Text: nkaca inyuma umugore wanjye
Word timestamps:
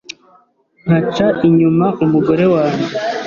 nkaca 0.85 1.27
inyuma 1.47 1.85
umugore 2.03 2.45
wanjye 2.53 2.91